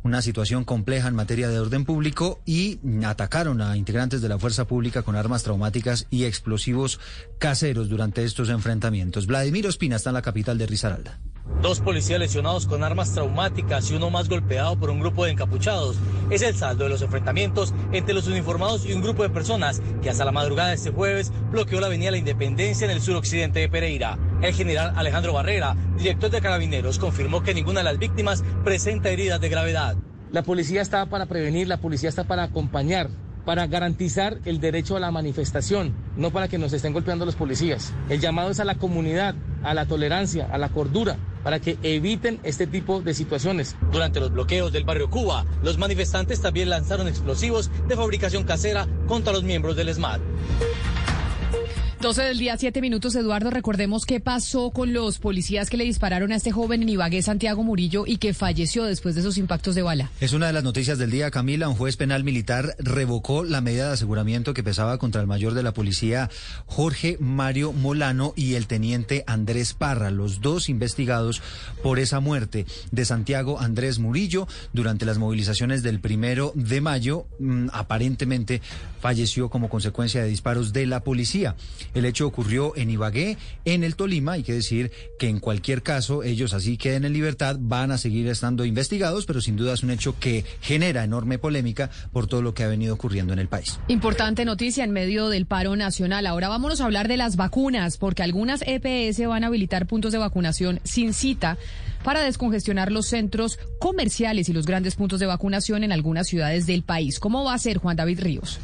una 0.03 0.21
situación 0.21 0.63
compleja 0.65 1.07
en 1.07 1.15
materia 1.15 1.49
de 1.49 1.59
orden 1.59 1.85
público 1.85 2.41
y 2.45 2.79
atacaron 3.05 3.61
a 3.61 3.77
integrantes 3.77 4.21
de 4.21 4.29
la 4.29 4.37
fuerza 4.37 4.65
pública 4.65 5.01
con 5.01 5.15
armas 5.15 5.43
traumáticas 5.43 6.07
y 6.09 6.25
explosivos 6.25 6.99
caseros 7.39 7.89
durante 7.89 8.23
estos 8.23 8.49
enfrentamientos. 8.49 9.27
Vladimir 9.27 9.67
Ospina 9.67 9.95
está 9.95 10.09
en 10.09 10.15
la 10.15 10.21
capital 10.21 10.57
de 10.57 10.67
Risaralda. 10.67 11.19
Dos 11.61 11.81
policías 11.81 12.19
lesionados 12.19 12.65
con 12.65 12.83
armas 12.83 13.13
traumáticas 13.13 13.89
y 13.91 13.95
uno 13.95 14.09
más 14.09 14.29
golpeado 14.29 14.77
por 14.77 14.89
un 14.89 14.99
grupo 14.99 15.25
de 15.25 15.31
encapuchados. 15.31 15.97
Es 16.29 16.41
el 16.41 16.55
saldo 16.55 16.85
de 16.85 16.89
los 16.89 17.01
enfrentamientos 17.01 17.73
entre 17.91 18.13
los 18.13 18.27
uniformados 18.27 18.85
y 18.85 18.93
un 18.93 19.01
grupo 19.01 19.23
de 19.23 19.29
personas 19.29 19.81
que 20.01 20.09
hasta 20.09 20.25
la 20.25 20.31
madrugada 20.31 20.69
de 20.69 20.75
este 20.75 20.91
jueves 20.91 21.31
bloqueó 21.51 21.79
la 21.79 21.87
avenida 21.87 22.11
La 22.11 22.17
Independencia 22.17 22.85
en 22.85 22.91
el 22.91 23.01
suroccidente 23.01 23.59
de 23.59 23.69
Pereira. 23.69 24.17
El 24.43 24.53
general 24.53 24.91
Alejandro 24.97 25.31
Barrera, 25.31 25.75
director 25.97 26.29
de 26.29 26.41
Carabineros, 26.41 26.99
confirmó 26.99 27.41
que 27.43 27.53
ninguna 27.53 27.79
de 27.79 27.85
las 27.85 27.97
víctimas 27.97 28.43
presenta 28.65 29.09
heridas 29.09 29.39
de 29.39 29.47
gravedad. 29.47 29.95
La 30.31 30.43
policía 30.43 30.81
está 30.81 31.05
para 31.05 31.27
prevenir, 31.27 31.69
la 31.69 31.77
policía 31.77 32.09
está 32.09 32.25
para 32.25 32.43
acompañar 32.43 33.09
para 33.45 33.67
garantizar 33.67 34.39
el 34.45 34.59
derecho 34.59 34.95
a 34.95 34.99
la 34.99 35.11
manifestación, 35.11 35.93
no 36.15 36.31
para 36.31 36.47
que 36.47 36.57
nos 36.57 36.73
estén 36.73 36.93
golpeando 36.93 37.25
los 37.25 37.35
policías. 37.35 37.93
El 38.09 38.19
llamado 38.19 38.51
es 38.51 38.59
a 38.59 38.65
la 38.65 38.75
comunidad, 38.75 39.35
a 39.63 39.73
la 39.73 39.85
tolerancia, 39.85 40.47
a 40.51 40.57
la 40.57 40.69
cordura, 40.69 41.17
para 41.43 41.59
que 41.59 41.77
eviten 41.83 42.39
este 42.43 42.67
tipo 42.67 43.01
de 43.01 43.13
situaciones. 43.13 43.75
Durante 43.91 44.19
los 44.19 44.31
bloqueos 44.31 44.71
del 44.71 44.85
barrio 44.85 45.09
Cuba, 45.09 45.45
los 45.61 45.77
manifestantes 45.77 46.41
también 46.41 46.69
lanzaron 46.69 47.07
explosivos 47.07 47.69
de 47.87 47.95
fabricación 47.95 48.43
casera 48.43 48.87
contra 49.07 49.33
los 49.33 49.43
miembros 49.43 49.75
del 49.75 49.93
SMAT. 49.93 50.21
12 52.03 52.21
del 52.21 52.37
día, 52.37 52.57
7 52.57 52.81
minutos. 52.81 53.15
Eduardo, 53.15 53.49
recordemos 53.49 54.05
qué 54.05 54.19
pasó 54.19 54.71
con 54.71 54.91
los 54.91 55.19
policías 55.19 55.69
que 55.69 55.77
le 55.77 55.85
dispararon 55.85 56.33
a 56.33 56.35
este 56.35 56.51
joven 56.51 56.81
en 56.81 56.89
Ibagué, 56.89 57.21
Santiago 57.21 57.63
Murillo, 57.63 58.03
y 58.05 58.17
que 58.17 58.33
falleció 58.33 58.83
después 58.83 59.15
de 59.15 59.21
esos 59.21 59.37
impactos 59.37 59.73
de 59.73 59.83
bala. 59.83 60.11
Es 60.19 60.33
una 60.33 60.47
de 60.47 60.53
las 60.53 60.65
noticias 60.65 60.97
del 60.97 61.11
día, 61.11 61.31
Camila. 61.31 61.69
Un 61.69 61.75
juez 61.75 61.95
penal 61.95 62.25
militar 62.25 62.75
revocó 62.77 63.45
la 63.45 63.61
medida 63.61 63.87
de 63.87 63.93
aseguramiento 63.93 64.53
que 64.53 64.63
pesaba 64.63 64.97
contra 64.97 65.21
el 65.21 65.27
mayor 65.27 65.53
de 65.53 65.63
la 65.63 65.73
policía, 65.73 66.29
Jorge 66.65 67.15
Mario 67.21 67.71
Molano, 67.71 68.33
y 68.35 68.55
el 68.55 68.67
teniente 68.67 69.23
Andrés 69.25 69.73
Parra, 69.73 70.11
los 70.11 70.41
dos 70.41 70.67
investigados 70.67 71.41
por 71.83 71.99
esa 71.99 72.19
muerte 72.19 72.65
de 72.91 73.05
Santiago 73.05 73.61
Andrés 73.61 73.99
Murillo 73.99 74.45
durante 74.73 75.05
las 75.05 75.19
movilizaciones 75.19 75.83
del 75.83 76.01
primero 76.01 76.51
de 76.53 76.81
mayo. 76.81 77.27
Mm, 77.39 77.69
aparentemente 77.71 78.61
falleció 78.99 79.49
como 79.49 79.69
consecuencia 79.69 80.21
de 80.21 80.27
disparos 80.27 80.73
de 80.73 80.85
la 80.85 81.01
policía. 81.01 81.55
El 81.93 82.05
hecho 82.05 82.25
ocurrió 82.25 82.75
en 82.75 82.89
Ibagué, 82.89 83.37
en 83.65 83.83
el 83.83 83.95
Tolima. 83.95 84.33
Hay 84.33 84.43
que 84.43 84.53
decir 84.53 84.91
que 85.19 85.27
en 85.27 85.39
cualquier 85.39 85.83
caso 85.83 86.23
ellos 86.23 86.53
así 86.53 86.77
queden 86.77 87.05
en 87.05 87.13
libertad, 87.13 87.57
van 87.59 87.91
a 87.91 87.97
seguir 87.97 88.27
estando 88.27 88.65
investigados, 88.65 89.25
pero 89.25 89.41
sin 89.41 89.55
duda 89.55 89.73
es 89.73 89.83
un 89.83 89.91
hecho 89.91 90.15
que 90.19 90.45
genera 90.61 91.03
enorme 91.03 91.37
polémica 91.37 91.89
por 92.11 92.27
todo 92.27 92.41
lo 92.41 92.53
que 92.53 92.63
ha 92.63 92.67
venido 92.67 92.93
ocurriendo 92.93 93.33
en 93.33 93.39
el 93.39 93.47
país. 93.47 93.79
Importante 93.87 94.45
noticia 94.45 94.83
en 94.83 94.91
medio 94.91 95.29
del 95.29 95.45
paro 95.45 95.75
nacional. 95.75 96.25
Ahora 96.25 96.49
vamos 96.49 96.81
a 96.81 96.85
hablar 96.85 97.07
de 97.07 97.17
las 97.17 97.35
vacunas, 97.35 97.97
porque 97.97 98.23
algunas 98.23 98.63
EPS 98.65 99.27
van 99.27 99.43
a 99.43 99.47
habilitar 99.47 99.87
puntos 99.87 100.11
de 100.11 100.17
vacunación 100.17 100.79
sin 100.83 101.13
cita 101.13 101.57
para 102.03 102.21
descongestionar 102.21 102.91
los 102.91 103.07
centros 103.07 103.59
comerciales 103.79 104.49
y 104.49 104.53
los 104.53 104.65
grandes 104.65 104.95
puntos 104.95 105.19
de 105.19 105.25
vacunación 105.25 105.83
en 105.83 105.91
algunas 105.91 106.27
ciudades 106.27 106.65
del 106.65 106.83
país. 106.83 107.19
¿Cómo 107.19 107.43
va 107.43 107.53
a 107.53 107.57
ser 107.57 107.77
Juan 107.77 107.95
David 107.95 108.19
Ríos? 108.19 108.59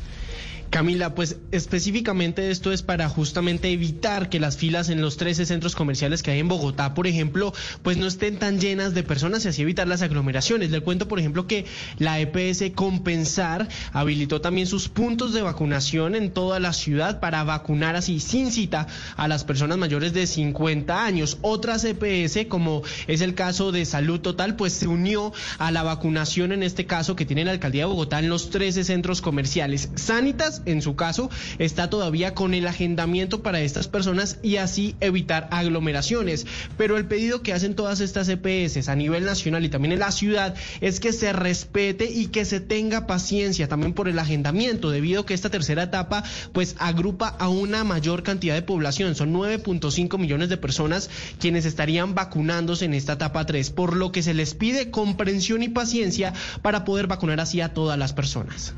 Camila, 0.70 1.16
pues 1.16 1.38
específicamente 1.52 2.52
esto 2.52 2.72
es 2.72 2.84
para 2.84 3.10
justamente 3.10 3.72
evitar 3.72 4.30
que 4.30 4.40
las 4.40 4.58
filas 4.58 4.90
en 4.90 5.02
los 5.02 5.18
13 5.18 5.46
centros 5.46 5.76
comerciales 5.76 6.22
que 6.22 6.32
hay 6.32 6.40
en 6.40 6.48
Bogotá, 6.48 6.94
por 6.94 7.08
ejemplo, 7.08 7.54
pues 7.82 7.98
no 7.98 8.06
estén 8.06 8.38
tan 8.38 8.60
llenas 8.60 8.94
de 8.94 9.02
personas 9.02 9.44
y 9.46 9.48
así 9.48 9.64
evitar 9.64 9.88
las 9.88 10.04
aglomeraciones. 10.04 10.70
Le 10.70 10.82
cuento, 10.82 11.08
por 11.08 11.20
ejemplo, 11.20 11.48
que 11.48 11.66
la 11.98 12.20
EPS 12.20 12.72
Compensar 12.76 13.68
habilitó 13.94 14.42
también 14.42 14.68
sus 14.68 14.90
puntos 14.90 15.34
de 15.34 15.42
vacunación 15.42 16.14
en 16.14 16.32
toda 16.32 16.60
la 16.60 16.74
ciudad 16.74 17.20
para 17.20 17.44
vacunar 17.44 17.96
así 17.96 18.20
sin 18.20 18.52
cita 18.52 18.88
a 19.18 19.28
las 19.28 19.44
personas 19.44 19.78
mayores 19.78 20.14
de 20.14 20.28
50 20.28 21.04
años. 21.04 21.40
Otras 21.42 21.84
EPS, 21.84 22.46
como 22.48 22.84
es 23.08 23.22
el 23.22 23.34
caso 23.34 23.72
de 23.72 23.86
Salud 23.86 24.20
Total, 24.20 24.56
pues 24.56 24.74
se 24.74 24.88
unió 24.88 25.34
a 25.58 25.72
la 25.72 25.84
vacunación 25.84 26.52
en 26.52 26.62
este 26.62 26.86
caso 26.86 27.16
que 27.16 27.26
tiene 27.26 27.46
la 27.46 27.52
alcaldía 27.52 27.84
de 27.84 27.90
Bogotá 27.90 28.20
en 28.20 28.30
los 28.30 28.50
13 28.52 28.84
centros 28.84 29.22
comerciales. 29.22 29.90
Sanitas 29.96 30.59
en 30.66 30.82
su 30.82 30.96
caso, 30.96 31.30
está 31.58 31.90
todavía 31.90 32.34
con 32.34 32.54
el 32.54 32.68
agendamiento 32.68 33.42
para 33.42 33.62
estas 33.62 33.88
personas 33.88 34.38
y 34.44 34.58
así 34.58 34.96
evitar 35.00 35.48
aglomeraciones. 35.52 36.46
Pero 36.78 36.98
el 36.98 37.06
pedido 37.06 37.42
que 37.42 37.54
hacen 37.54 37.76
todas 37.76 38.00
estas 38.00 38.30
EPS 38.30 38.90
a 38.90 38.96
nivel 38.96 39.26
nacional 39.26 39.66
y 39.66 39.70
también 39.70 39.94
en 39.94 40.00
la 40.00 40.12
ciudad 40.12 40.56
es 40.82 41.00
que 41.00 41.14
se 41.14 41.34
respete 41.34 42.06
y 42.06 42.28
que 42.28 42.46
se 42.46 42.60
tenga 42.60 43.08
paciencia 43.08 43.68
también 43.68 43.94
por 43.94 44.08
el 44.08 44.20
agendamiento, 44.20 44.92
debido 44.92 45.22
a 45.22 45.26
que 45.26 45.34
esta 45.34 45.50
tercera 45.50 45.84
etapa 45.84 46.24
pues 46.54 46.76
agrupa 46.80 47.28
a 47.28 47.50
una 47.50 47.84
mayor 47.84 48.24
cantidad 48.24 48.56
de 48.56 48.62
población. 48.62 49.16
Son 49.16 49.34
9.5 49.34 50.18
millones 50.18 50.50
de 50.50 50.58
personas 50.58 51.10
quienes 51.40 51.66
estarían 51.66 52.16
vacunándose 52.16 52.86
en 52.86 52.94
esta 52.94 53.14
etapa 53.14 53.46
3, 53.46 53.70
por 53.72 53.96
lo 53.96 54.12
que 54.12 54.24
se 54.24 54.34
les 54.34 54.54
pide 54.54 54.92
comprensión 54.92 55.64
y 55.64 55.70
paciencia 55.70 56.34
para 56.62 56.86
poder 56.86 57.08
vacunar 57.08 57.40
así 57.40 57.62
a 57.62 57.74
todas 57.74 57.98
las 57.98 58.14
personas. 58.14 58.74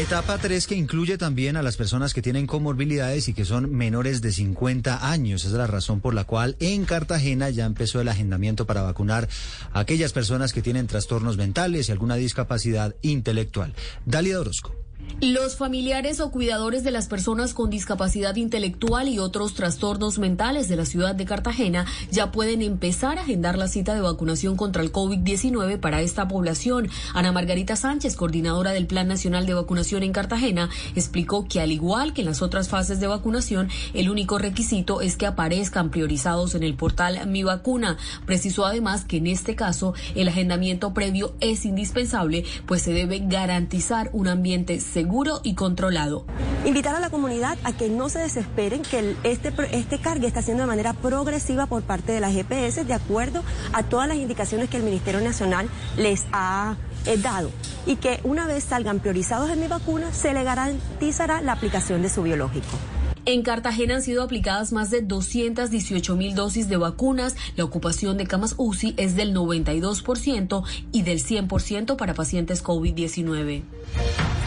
Etapa 0.00 0.38
3 0.38 0.66
que 0.66 0.74
incluye 0.74 1.17
también 1.18 1.56
a 1.56 1.62
las 1.62 1.76
personas 1.76 2.14
que 2.14 2.22
tienen 2.22 2.46
comorbilidades 2.46 3.28
y 3.28 3.34
que 3.34 3.44
son 3.44 3.70
menores 3.70 4.22
de 4.22 4.32
50 4.32 5.10
años. 5.10 5.44
Es 5.44 5.52
la 5.52 5.66
razón 5.66 6.00
por 6.00 6.14
la 6.14 6.24
cual 6.24 6.56
en 6.60 6.84
Cartagena 6.84 7.50
ya 7.50 7.66
empezó 7.66 8.00
el 8.00 8.08
agendamiento 8.08 8.64
para 8.66 8.82
vacunar 8.82 9.28
a 9.72 9.80
aquellas 9.80 10.12
personas 10.12 10.52
que 10.52 10.62
tienen 10.62 10.86
trastornos 10.86 11.36
mentales 11.36 11.88
y 11.88 11.92
alguna 11.92 12.14
discapacidad 12.14 12.94
intelectual. 13.02 13.74
Dalia 14.06 14.40
Orozco. 14.40 14.87
Los 15.20 15.56
familiares 15.56 16.20
o 16.20 16.30
cuidadores 16.30 16.84
de 16.84 16.92
las 16.92 17.08
personas 17.08 17.52
con 17.52 17.70
discapacidad 17.70 18.36
intelectual 18.36 19.08
y 19.08 19.18
otros 19.18 19.54
trastornos 19.54 20.20
mentales 20.20 20.68
de 20.68 20.76
la 20.76 20.84
ciudad 20.84 21.16
de 21.16 21.24
Cartagena 21.24 21.86
ya 22.12 22.30
pueden 22.30 22.62
empezar 22.62 23.18
a 23.18 23.22
agendar 23.22 23.58
la 23.58 23.66
cita 23.66 23.96
de 23.96 24.00
vacunación 24.00 24.56
contra 24.56 24.80
el 24.80 24.92
COVID-19 24.92 25.80
para 25.80 26.02
esta 26.02 26.28
población. 26.28 26.88
Ana 27.14 27.32
Margarita 27.32 27.74
Sánchez, 27.74 28.14
coordinadora 28.14 28.70
del 28.70 28.86
Plan 28.86 29.08
Nacional 29.08 29.44
de 29.44 29.54
Vacunación 29.54 30.04
en 30.04 30.12
Cartagena, 30.12 30.70
explicó 30.94 31.48
que 31.48 31.60
al 31.60 31.72
igual 31.72 32.12
que 32.12 32.20
en 32.20 32.28
las 32.28 32.40
otras 32.40 32.68
fases 32.68 33.00
de 33.00 33.08
vacunación, 33.08 33.70
el 33.94 34.10
único 34.10 34.38
requisito 34.38 35.00
es 35.00 35.16
que 35.16 35.26
aparezcan 35.26 35.90
priorizados 35.90 36.54
en 36.54 36.62
el 36.62 36.74
portal 36.74 37.26
Mi 37.26 37.42
Vacuna. 37.42 37.96
Precisó 38.24 38.66
además 38.66 39.04
que 39.04 39.16
en 39.16 39.26
este 39.26 39.56
caso 39.56 39.94
el 40.14 40.28
agendamiento 40.28 40.94
previo 40.94 41.34
es 41.40 41.64
indispensable, 41.64 42.44
pues 42.66 42.82
se 42.82 42.92
debe 42.92 43.18
garantizar 43.18 44.10
un 44.12 44.28
ambiente 44.28 44.78
seguro 44.92 45.40
y 45.42 45.54
controlado. 45.54 46.24
Invitar 46.64 46.94
a 46.94 47.00
la 47.00 47.10
comunidad 47.10 47.56
a 47.64 47.72
que 47.72 47.88
no 47.88 48.08
se 48.08 48.18
desesperen, 48.18 48.82
que 48.82 49.14
este, 49.22 49.52
este 49.72 49.98
cargue 50.00 50.26
está 50.26 50.40
haciendo 50.40 50.64
de 50.64 50.66
manera 50.66 50.92
progresiva 50.92 51.66
por 51.66 51.82
parte 51.82 52.12
de 52.12 52.20
la 52.20 52.30
GPS 52.30 52.84
de 52.84 52.94
acuerdo 52.94 53.42
a 53.72 53.82
todas 53.82 54.08
las 54.08 54.16
indicaciones 54.16 54.68
que 54.68 54.76
el 54.76 54.82
Ministerio 54.82 55.20
Nacional 55.20 55.68
les 55.96 56.26
ha 56.32 56.76
eh, 57.06 57.16
dado 57.16 57.50
y 57.86 57.96
que 57.96 58.20
una 58.24 58.46
vez 58.46 58.64
salgan 58.64 59.00
priorizados 59.00 59.50
en 59.50 59.60
mi 59.60 59.68
vacuna 59.68 60.12
se 60.12 60.34
le 60.34 60.44
garantizará 60.44 61.40
la 61.40 61.52
aplicación 61.52 62.02
de 62.02 62.08
su 62.08 62.22
biológico. 62.22 62.76
En 63.24 63.42
Cartagena 63.42 63.96
han 63.96 64.02
sido 64.02 64.22
aplicadas 64.22 64.72
más 64.72 64.90
de 64.90 65.02
218 65.02 66.16
mil 66.16 66.34
dosis 66.34 66.68
de 66.68 66.78
vacunas. 66.78 67.36
La 67.56 67.64
ocupación 67.64 68.16
de 68.16 68.26
camas 68.26 68.54
UCI 68.56 68.94
es 68.96 69.16
del 69.16 69.34
92% 69.34 70.64
y 70.92 71.02
del 71.02 71.22
100% 71.22 71.96
para 71.96 72.14
pacientes 72.14 72.64
COVID-19. 72.64 73.64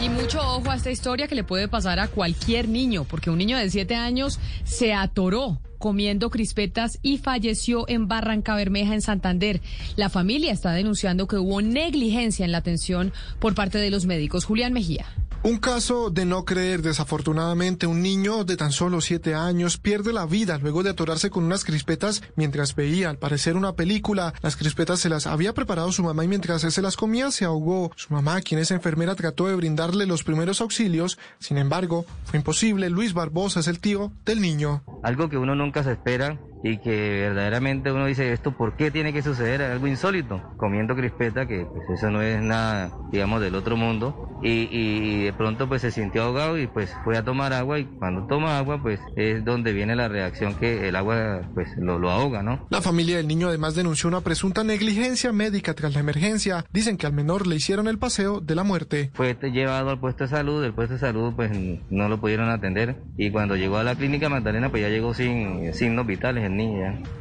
Y 0.02 0.08
mucho 0.08 0.40
ojo 0.40 0.68
a 0.68 0.74
esta 0.74 0.90
historia 0.90 1.28
que 1.28 1.36
le 1.36 1.44
puede 1.44 1.68
pasar 1.68 2.00
a 2.00 2.08
cualquier 2.08 2.68
niño, 2.68 3.04
porque 3.04 3.30
un 3.30 3.38
niño 3.38 3.56
de 3.56 3.70
7 3.70 3.94
años 3.94 4.40
se 4.64 4.94
atoró 4.94 5.60
comiendo 5.78 6.28
crispetas 6.28 6.98
y 7.02 7.18
falleció 7.18 7.88
en 7.88 8.08
Barranca 8.08 8.56
Bermeja, 8.56 8.94
en 8.94 9.00
Santander. 9.00 9.60
La 9.94 10.08
familia 10.08 10.52
está 10.52 10.72
denunciando 10.72 11.28
que 11.28 11.36
hubo 11.36 11.62
negligencia 11.62 12.44
en 12.44 12.50
la 12.50 12.58
atención 12.58 13.12
por 13.38 13.54
parte 13.54 13.78
de 13.78 13.90
los 13.90 14.04
médicos. 14.04 14.44
Julián 14.44 14.72
Mejía. 14.72 15.06
Un 15.44 15.56
caso 15.56 16.10
de 16.10 16.24
no 16.24 16.44
creer, 16.44 16.82
desafortunadamente, 16.82 17.88
un 17.88 18.00
niño 18.00 18.44
de 18.44 18.56
tan 18.56 18.70
solo 18.70 19.00
siete 19.00 19.34
años 19.34 19.76
pierde 19.76 20.12
la 20.12 20.24
vida 20.24 20.56
luego 20.58 20.84
de 20.84 20.90
atorarse 20.90 21.30
con 21.30 21.42
unas 21.42 21.64
crispetas 21.64 22.22
mientras 22.36 22.76
veía, 22.76 23.10
al 23.10 23.18
parecer, 23.18 23.56
una 23.56 23.72
película. 23.72 24.34
Las 24.40 24.54
crispetas 24.54 25.00
se 25.00 25.08
las 25.08 25.26
había 25.26 25.52
preparado 25.52 25.90
su 25.90 26.04
mamá 26.04 26.24
y 26.24 26.28
mientras 26.28 26.62
él 26.62 26.70
se 26.70 26.80
las 26.80 26.96
comía 26.96 27.32
se 27.32 27.44
ahogó. 27.44 27.90
Su 27.96 28.14
mamá, 28.14 28.40
quien 28.40 28.60
es 28.60 28.70
enfermera, 28.70 29.16
trató 29.16 29.48
de 29.48 29.56
brindarle 29.56 30.06
los 30.06 30.22
primeros 30.22 30.60
auxilios. 30.60 31.18
Sin 31.40 31.58
embargo, 31.58 32.06
fue 32.24 32.38
imposible. 32.38 32.88
Luis 32.88 33.12
Barbosa 33.12 33.58
es 33.60 33.66
el 33.66 33.80
tío 33.80 34.12
del 34.24 34.40
niño. 34.40 34.84
Algo 35.02 35.28
que 35.28 35.38
uno 35.38 35.56
nunca 35.56 35.82
se 35.82 35.90
espera 35.90 36.38
y 36.62 36.78
que 36.78 37.20
verdaderamente 37.20 37.90
uno 37.90 38.06
dice 38.06 38.32
esto 38.32 38.52
por 38.52 38.76
qué 38.76 38.90
tiene 38.90 39.12
que 39.12 39.22
suceder 39.22 39.62
algo 39.62 39.86
insólito 39.86 40.42
comiendo 40.56 40.94
crispeta 40.94 41.46
que 41.46 41.66
pues 41.66 41.88
eso 41.90 42.10
no 42.10 42.22
es 42.22 42.40
nada 42.40 42.90
digamos 43.10 43.40
del 43.40 43.54
otro 43.54 43.76
mundo. 43.76 44.28
Y, 44.44 44.68
y, 44.72 45.24
de 45.24 45.32
pronto 45.32 45.68
pues 45.68 45.82
se 45.82 45.92
sintió 45.92 46.24
ahogado 46.24 46.58
y 46.58 46.66
pues 46.66 46.92
fue 47.04 47.16
a 47.16 47.24
tomar 47.24 47.52
agua 47.52 47.78
y 47.78 47.84
cuando 47.84 48.26
toma 48.26 48.58
agua 48.58 48.82
pues 48.82 48.98
es 49.14 49.44
donde 49.44 49.72
viene 49.72 49.94
la 49.94 50.08
reacción 50.08 50.54
que 50.54 50.88
el 50.88 50.96
agua 50.96 51.42
pues 51.54 51.68
lo, 51.76 52.00
lo 52.00 52.10
ahoga 52.10 52.42
no 52.42 52.66
la 52.68 52.80
familia 52.80 53.18
del 53.18 53.28
niño 53.28 53.48
además 53.48 53.76
denunció 53.76 54.08
una 54.08 54.20
presunta 54.20 54.64
negligencia 54.64 55.32
médica 55.32 55.74
tras 55.74 55.94
la 55.94 56.00
emergencia. 56.00 56.64
Dicen 56.72 56.96
que 56.96 57.06
al 57.06 57.12
menor 57.12 57.46
le 57.46 57.56
hicieron 57.56 57.86
el 57.86 57.98
paseo 57.98 58.40
de 58.40 58.54
la 58.54 58.64
muerte. 58.64 59.10
Fue 59.14 59.36
llevado 59.52 59.90
al 59.90 60.00
puesto 60.00 60.24
de 60.24 60.30
salud 60.30 60.64
el 60.64 60.72
puesto 60.72 60.94
de 60.94 61.00
salud 61.00 61.32
pues 61.34 61.50
no 61.90 62.08
lo 62.08 62.20
pudieron 62.20 62.48
atender. 62.48 62.96
Y 63.16 63.30
cuando 63.30 63.56
llegó 63.56 63.76
a 63.76 63.84
la 63.84 63.94
clínica 63.94 64.28
Magdalena 64.28 64.70
pues 64.70 64.82
ya 64.82 64.88
llegó 64.88 65.14
sin 65.14 65.72
signos 65.74 66.06
vitales 66.06 66.44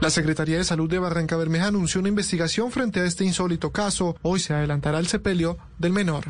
la 0.02 0.10
Secretaría 0.10 0.58
de 0.58 0.64
Salud 0.64 0.90
de 0.90 1.00
Barranca 1.00 1.38
Bermeja 1.38 1.68
anunció 1.68 2.00
una 2.00 2.10
investigación 2.10 2.72
frente 2.72 3.00
a 3.00 3.06
este 3.06 3.24
insólito 3.24 3.72
caso. 3.72 4.16
Hoy 4.22 4.40
se 4.40 4.54
adelantará 4.54 5.00
el 5.00 5.08
sepelio 5.08 5.58
del 5.78 5.94
menor. 5.94 6.26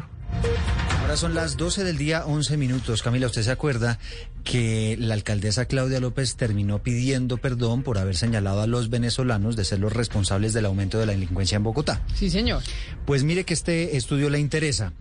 Ahora 1.12 1.20
son 1.20 1.36
las 1.36 1.58
12 1.58 1.84
del 1.84 1.98
día, 1.98 2.25
11 2.25 2.56
minutos. 2.56 3.03
Camila, 3.03 3.25
¿usted 3.25 3.41
se 3.41 3.51
acuerda 3.51 4.00
que 4.46 4.96
la 4.98 5.13
alcaldesa 5.13 5.65
Claudia 5.65 6.00
López 6.00 6.38
terminó 6.38 6.82
pidiendo 6.82 7.36
perdón 7.36 7.84
por 7.84 7.98
haber 7.98 8.15
señalado 8.15 8.62
a 8.62 8.65
los 8.65 8.89
venezolanos 8.89 9.58
de 9.58 9.65
ser 9.65 9.80
los 9.80 9.91
responsables 9.91 10.53
del 10.53 10.68
aumento 10.68 11.00
de 11.00 11.08
la 11.08 11.12
delincuencia 11.12 11.58
en 11.58 11.63
Bogotá? 11.63 12.01
Sí, 12.15 12.30
señor. 12.30 12.63
Pues 13.06 13.25
mire 13.25 13.44
que 13.44 13.53
este 13.53 13.98
estudio 13.98 14.30
le 14.30 14.39
interesa. 14.39 14.94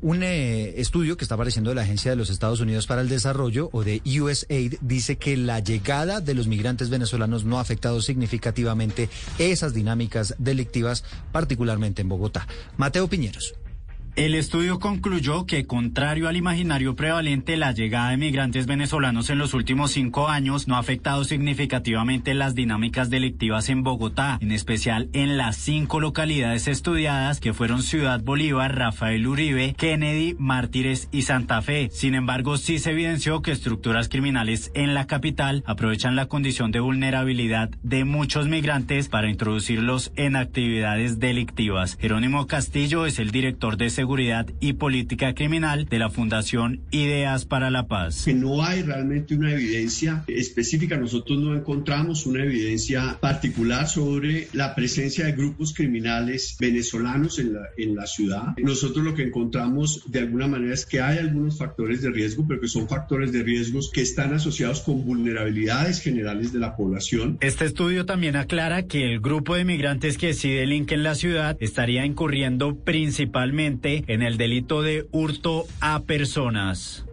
Un 0.00 0.22
eh, 0.22 0.80
estudio 0.80 1.18
que 1.18 1.26
está 1.26 1.34
apareciendo 1.34 1.68
de 1.68 1.74
la 1.74 1.82
Agencia 1.82 2.10
de 2.10 2.16
los 2.16 2.30
Estados 2.30 2.60
Unidos 2.60 2.86
para 2.86 3.02
el 3.02 3.10
Desarrollo 3.10 3.68
o 3.74 3.84
de 3.84 4.00
USAID 4.06 4.76
dice 4.80 5.16
que 5.16 5.36
la 5.36 5.60
llegada 5.60 6.22
de 6.22 6.32
los 6.32 6.46
migrantes 6.46 6.88
venezolanos 6.88 7.44
no 7.44 7.58
ha 7.58 7.60
afectado 7.60 8.00
significativamente 8.00 9.10
esas 9.38 9.74
dinámicas 9.74 10.34
delictivas, 10.38 11.04
particularmente 11.32 12.00
en 12.00 12.08
Bogotá. 12.08 12.48
Mateo 12.78 13.08
Piñeros. 13.08 13.52
El 14.16 14.34
estudio 14.34 14.80
concluyó 14.80 15.46
que, 15.46 15.66
contrario 15.66 16.28
al 16.28 16.36
imaginario 16.36 16.96
prevalente, 16.96 17.56
la 17.56 17.72
llegada 17.72 18.10
de 18.10 18.16
migrantes 18.16 18.66
venezolanos 18.66 19.30
en 19.30 19.38
los 19.38 19.54
últimos 19.54 19.92
cinco 19.92 20.28
años 20.28 20.66
no 20.66 20.74
ha 20.74 20.80
afectado 20.80 21.24
significativamente 21.24 22.34
las 22.34 22.54
dinámicas 22.54 23.08
delictivas 23.08 23.68
en 23.68 23.82
Bogotá, 23.82 24.38
en 24.40 24.50
especial 24.50 25.08
en 25.12 25.36
las 25.36 25.56
cinco 25.56 26.00
localidades 26.00 26.66
estudiadas 26.66 27.38
que 27.38 27.52
fueron 27.52 27.82
Ciudad 27.82 28.20
Bolívar, 28.20 28.76
Rafael 28.76 29.26
Uribe, 29.26 29.74
Kennedy, 29.78 30.34
Mártires 30.38 31.08
y 31.12 31.22
Santa 31.22 31.62
Fe. 31.62 31.88
Sin 31.92 32.14
embargo, 32.14 32.56
sí 32.56 32.78
se 32.78 32.90
evidenció 32.90 33.42
que 33.42 33.52
estructuras 33.52 34.08
criminales 34.08 34.72
en 34.74 34.92
la 34.92 35.06
capital 35.06 35.62
aprovechan 35.66 36.16
la 36.16 36.26
condición 36.26 36.72
de 36.72 36.80
vulnerabilidad 36.80 37.70
de 37.82 38.04
muchos 38.04 38.48
migrantes 38.48 39.08
para 39.08 39.30
introducirlos 39.30 40.12
en 40.16 40.34
actividades 40.34 41.20
delictivas. 41.20 41.96
Jerónimo 42.00 42.46
Castillo 42.48 43.06
es 43.06 43.18
el 43.18 43.30
director 43.30 43.76
de 43.76 43.99
Seguridad 44.00 44.46
y 44.60 44.72
Política 44.72 45.34
Criminal 45.34 45.84
de 45.84 45.98
la 45.98 46.08
Fundación 46.08 46.80
Ideas 46.90 47.44
para 47.44 47.70
la 47.70 47.86
Paz. 47.86 48.22
Que 48.24 48.32
no 48.32 48.64
hay 48.64 48.80
realmente 48.80 49.34
una 49.34 49.52
evidencia 49.52 50.24
específica, 50.26 50.96
nosotros 50.96 51.38
no 51.38 51.54
encontramos 51.54 52.24
una 52.24 52.42
evidencia 52.42 53.18
particular 53.20 53.86
sobre 53.88 54.48
la 54.54 54.74
presencia 54.74 55.26
de 55.26 55.32
grupos 55.32 55.74
criminales 55.74 56.56
venezolanos 56.58 57.38
en 57.38 57.52
la, 57.52 57.60
en 57.76 57.94
la 57.94 58.06
ciudad. 58.06 58.56
Nosotros 58.56 59.04
lo 59.04 59.14
que 59.14 59.24
encontramos 59.24 60.02
de 60.06 60.20
alguna 60.20 60.48
manera 60.48 60.72
es 60.72 60.86
que 60.86 61.02
hay 61.02 61.18
algunos 61.18 61.58
factores 61.58 62.00
de 62.00 62.10
riesgo, 62.10 62.46
pero 62.48 62.58
que 62.58 62.68
son 62.68 62.88
factores 62.88 63.32
de 63.32 63.42
riesgos 63.42 63.90
que 63.92 64.00
están 64.00 64.32
asociados 64.32 64.80
con 64.80 65.04
vulnerabilidades 65.04 66.00
generales 66.00 66.54
de 66.54 66.58
la 66.58 66.74
población. 66.74 67.36
Este 67.42 67.66
estudio 67.66 68.06
también 68.06 68.36
aclara 68.36 68.86
que 68.86 69.12
el 69.12 69.20
grupo 69.20 69.56
de 69.56 69.66
migrantes 69.66 70.16
que 70.16 70.32
sí 70.32 70.50
delinquen 70.50 71.00
en 71.00 71.04
la 71.04 71.14
ciudad 71.14 71.58
estaría 71.60 72.06
incurriendo 72.06 72.76
principalmente 72.76 73.89
en 74.06 74.22
el 74.22 74.36
delito 74.36 74.82
de 74.82 75.06
hurto 75.12 75.66
a 75.80 76.00
personas. 76.00 77.04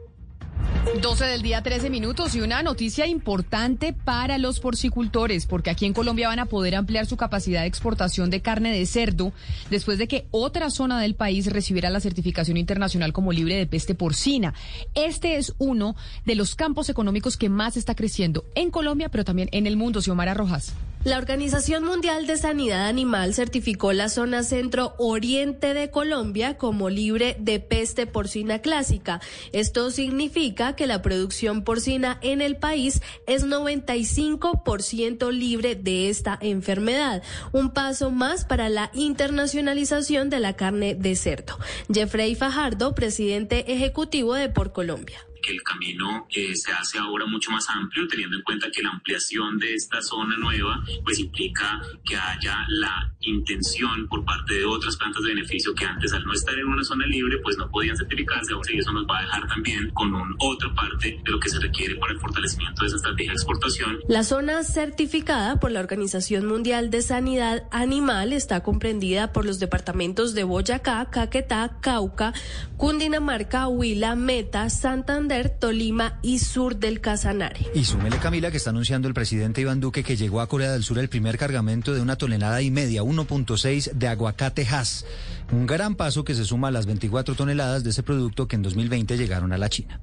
12 1.02 1.26
del 1.26 1.42
día, 1.42 1.62
13 1.62 1.90
minutos 1.90 2.34
y 2.34 2.42
una 2.42 2.64
noticia 2.64 3.06
importante 3.06 3.94
para 3.94 4.38
los 4.38 4.60
porcicultores, 4.60 5.46
porque 5.46 5.70
aquí 5.70 5.86
en 5.86 5.94
Colombia 5.94 6.30
van 6.30 6.40
a 6.40 6.46
poder 6.46 6.76
ampliar 6.76 7.06
su 7.06 7.18
capacidad 7.18 7.62
de 7.62 7.68
exportación 7.68 8.30
de 8.30 8.42
carne 8.42 8.72
de 8.72 8.86
cerdo 8.86 9.34
después 9.70 9.98
de 9.98 10.08
que 10.08 10.26
otra 10.32 10.70
zona 10.70 11.00
del 11.00 11.14
país 11.14 11.52
recibiera 11.52 11.90
la 11.90 12.00
certificación 12.00 12.58
internacional 12.58 13.14
como 13.14 13.32
libre 13.32 13.56
de 13.56 13.68
peste 13.68 13.96
porcina. 13.96 14.54
Este 14.96 15.36
es 15.36 15.54
uno 15.60 15.96
de 16.26 16.36
los 16.36 16.56
campos 16.56 16.90
económicos 16.90 17.38
que 17.38 17.50
más 17.50 17.78
está 17.78 17.94
creciendo 17.94 18.46
en 18.56 18.72
Colombia, 18.72 19.10
pero 19.10 19.26
también 19.26 19.50
en 19.52 19.68
el 19.68 19.78
mundo. 19.78 20.02
Xiomara 20.02 20.34
Rojas. 20.34 20.74
La 21.08 21.20
Organización 21.20 21.86
Mundial 21.86 22.28
de 22.28 22.36
Sanidad 22.36 22.86
Animal 22.86 23.34
certificó 23.34 23.94
la 23.94 24.10
zona 24.10 24.44
centro-oriente 24.44 25.74
de 25.74 25.90
Colombia 25.90 26.58
como 26.58 26.90
libre 26.90 27.38
de 27.40 27.62
peste 27.62 28.08
porcina 28.08 28.60
clásica. 28.60 29.22
Esto 29.54 29.90
significa 29.90 30.76
que 30.76 30.86
la 30.86 31.02
producción 31.02 31.64
porcina 31.64 32.20
en 32.22 32.42
el 32.42 32.58
país 32.58 33.02
es 33.26 33.46
95% 33.46 35.32
libre 35.32 35.76
de 35.76 36.10
esta 36.10 36.38
enfermedad, 36.42 37.24
un 37.54 37.70
paso 37.70 38.12
más 38.12 38.44
para 38.44 38.68
la 38.68 38.92
internacionalización 38.94 40.30
de 40.30 40.42
la 40.42 40.58
carne 40.58 40.94
de 40.94 41.16
cerdo. 41.16 41.58
Jeffrey 41.90 42.36
Fajardo, 42.36 42.96
presidente 42.96 43.72
ejecutivo 43.72 44.34
de 44.34 44.50
Por 44.50 44.74
Colombia 44.74 45.26
el 45.51 45.63
camino 45.63 46.27
eh, 46.30 46.56
se 46.56 46.72
hace 46.72 46.98
ahora 46.98 47.25
mucho 47.25 47.51
más 47.51 47.70
amplio, 47.70 48.08
teniendo 48.08 48.38
en 48.38 48.44
cuenta 48.44 48.72
que 48.72 48.82
la 48.82 48.89
ampliación 48.89 49.58
de 49.58 49.74
esta 49.74 50.01
zona 50.01 50.38
nueva, 50.38 50.84
pues 51.04 51.20
implica 51.20 51.82
que 52.04 52.16
haya 52.16 52.66
la 52.70 53.13
intención 53.28 54.08
por 54.08 54.24
parte 54.26 54.56
de 54.56 54.66
otras 54.66 54.96
plantas 54.98 55.24
de 55.24 55.30
beneficio 55.30 55.74
que 55.74 55.86
antes 55.86 56.14
al 56.14 56.24
no 56.24 56.34
estar 56.34 56.58
en 56.58 56.68
una 56.68 56.84
zona 56.84 57.06
libre, 57.06 57.38
pues 57.44 57.58
no 57.58 57.70
podían 57.70 57.96
certificarse, 57.96 58.54
y 58.74 58.80
eso 58.80 58.92
nos 58.92 59.06
va 59.06 59.20
a 59.20 59.22
dejar 59.22 59.48
también 59.48 59.90
con 59.92 60.14
un, 60.14 60.36
otra 60.40 60.74
parte 60.74 61.20
de 61.24 61.32
lo 61.32 61.40
que 61.40 61.50
se 61.50 61.60
requiere 61.60 61.96
para 61.96 62.14
el 62.14 62.20
fortalecimiento 62.20 62.82
de 62.82 62.88
esa 62.88 62.98
estrategia 62.98 63.32
de 63.32 63.36
exportación. 63.36 64.00
La 64.08 64.24
zona 64.24 64.64
certificada 64.64 65.60
por 65.60 65.72
la 65.72 65.80
Organización 65.80 66.46
Mundial 66.46 66.90
de 66.90 67.02
Sanidad 67.02 67.64
Animal 67.72 68.34
está 68.34 68.62
comprendida 68.62 69.34
por 69.34 69.46
los 69.46 69.60
departamentos 69.60 70.34
de 70.34 70.44
Boyacá, 70.44 71.10
Caquetá, 71.12 71.78
Cauca, 71.82 72.34
Cundinamarca, 72.78 73.68
Huila, 73.68 74.16
Meta, 74.16 74.70
Santander, 74.70 75.50
Tolima 75.50 76.20
y 76.22 76.40
sur 76.40 76.78
del 76.78 77.02
Casanare. 77.02 77.68
Y 77.74 77.86
súmele 77.86 78.18
Camila 78.18 78.52
que 78.52 78.58
está 78.58 78.70
anunciando 78.70 79.08
el 79.08 79.14
presidente 79.14 79.62
Iván 79.62 79.80
Duque 79.80 80.04
que 80.04 80.16
llegó 80.16 80.42
a 80.42 80.48
Corea 80.48 80.72
del 80.72 80.84
Sur 80.84 81.00
el 81.00 81.10
primer 81.10 81.38
cargamento 81.38 81.94
de 81.94 82.02
una 82.02 82.16
tonelada 82.16 82.62
y 82.62 82.72
media, 82.72 83.04
1.6 83.18 83.92
de 83.94 84.08
aguacate 84.08 84.68
Hass. 84.68 85.06
Un 85.52 85.66
gran 85.66 85.96
paso 85.96 86.24
que 86.24 86.36
se 86.36 86.46
suma 86.46 86.70
a 86.70 86.72
las 86.72 86.86
24 86.86 87.36
toneladas 87.36 87.84
de 87.84 87.90
ese 87.90 88.04
producto 88.04 88.48
que 88.48 88.56
en 88.56 88.62
2020 88.62 89.18
llegaron 89.18 89.54
a 89.54 89.58
la 89.58 89.70
China. 89.70 90.00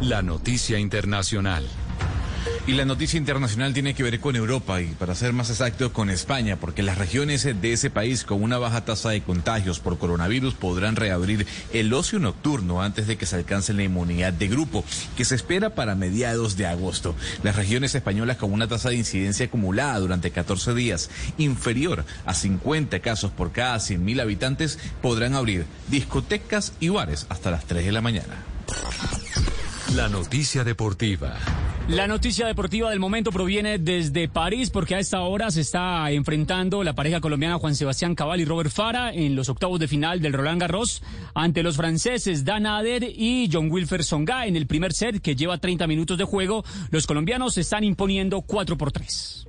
La 0.00 0.22
noticia 0.22 0.78
internacional. 0.78 1.64
Y 2.66 2.74
la 2.74 2.84
noticia 2.84 3.18
internacional 3.18 3.72
tiene 3.72 3.94
que 3.94 4.02
ver 4.02 4.20
con 4.20 4.36
Europa 4.36 4.80
y 4.80 4.86
para 4.88 5.14
ser 5.14 5.32
más 5.32 5.50
exacto 5.50 5.92
con 5.92 6.10
España, 6.10 6.56
porque 6.56 6.82
las 6.82 6.98
regiones 6.98 7.42
de 7.44 7.72
ese 7.72 7.90
país 7.90 8.22
con 8.22 8.42
una 8.42 8.58
baja 8.58 8.84
tasa 8.84 9.10
de 9.10 9.22
contagios 9.22 9.80
por 9.80 9.98
coronavirus 9.98 10.54
podrán 10.54 10.94
reabrir 10.94 11.46
el 11.72 11.92
ocio 11.92 12.18
nocturno 12.18 12.82
antes 12.82 13.06
de 13.06 13.16
que 13.16 13.26
se 13.26 13.36
alcance 13.36 13.72
la 13.72 13.82
inmunidad 13.82 14.34
de 14.34 14.48
grupo, 14.48 14.84
que 15.16 15.24
se 15.24 15.34
espera 15.34 15.74
para 15.74 15.94
mediados 15.94 16.56
de 16.56 16.66
agosto. 16.66 17.16
Las 17.42 17.56
regiones 17.56 17.94
españolas 17.94 18.36
con 18.36 18.52
una 18.52 18.68
tasa 18.68 18.90
de 18.90 18.96
incidencia 18.96 19.46
acumulada 19.46 19.98
durante 19.98 20.30
14 20.30 20.74
días 20.74 21.10
inferior 21.38 22.04
a 22.26 22.34
50 22.34 23.00
casos 23.00 23.32
por 23.32 23.52
cada 23.52 23.76
100.000 23.78 24.20
habitantes 24.20 24.78
podrán 25.02 25.34
abrir 25.34 25.64
discotecas 25.88 26.74
y 26.78 26.90
bares 26.90 27.26
hasta 27.30 27.50
las 27.50 27.64
3 27.64 27.86
de 27.86 27.92
la 27.92 28.00
mañana. 28.00 28.44
La 29.96 30.08
noticia 30.08 30.62
deportiva. 30.62 31.36
La 31.90 32.06
noticia 32.06 32.46
deportiva 32.46 32.88
del 32.88 33.00
momento 33.00 33.32
proviene 33.32 33.78
desde 33.78 34.28
París 34.28 34.70
porque 34.70 34.94
a 34.94 35.00
esta 35.00 35.22
hora 35.22 35.50
se 35.50 35.62
está 35.62 36.08
enfrentando 36.12 36.84
la 36.84 36.92
pareja 36.94 37.20
colombiana 37.20 37.58
Juan 37.58 37.74
Sebastián 37.74 38.14
Cabal 38.14 38.40
y 38.40 38.44
Robert 38.44 38.70
Fara 38.70 39.12
en 39.12 39.34
los 39.34 39.48
octavos 39.48 39.80
de 39.80 39.88
final 39.88 40.20
del 40.20 40.32
Roland 40.32 40.60
Garros 40.60 41.02
ante 41.34 41.64
los 41.64 41.76
franceses 41.76 42.44
Dan 42.44 42.66
Ader 42.66 43.02
y 43.02 43.50
John 43.52 43.72
Wilfer 43.72 44.04
Songa 44.04 44.46
en 44.46 44.54
el 44.54 44.68
primer 44.68 44.92
set 44.92 45.20
que 45.20 45.34
lleva 45.34 45.58
30 45.58 45.88
minutos 45.88 46.16
de 46.16 46.22
juego. 46.22 46.64
Los 46.92 47.08
colombianos 47.08 47.54
se 47.54 47.62
están 47.62 47.82
imponiendo 47.82 48.40
4 48.42 48.78
por 48.78 48.92
3. 48.92 49.48